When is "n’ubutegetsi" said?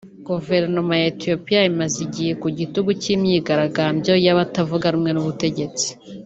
5.13-5.87